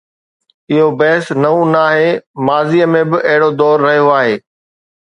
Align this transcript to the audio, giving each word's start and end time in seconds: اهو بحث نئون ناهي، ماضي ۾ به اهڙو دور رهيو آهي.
اهو 0.71 0.87
بحث 0.99 1.27
نئون 1.43 1.65
ناهي، 1.75 2.09
ماضي 2.47 2.81
۾ 2.95 3.05
به 3.09 3.17
اهڙو 3.29 3.49
دور 3.59 3.77
رهيو 3.85 4.07
آهي. 4.19 4.35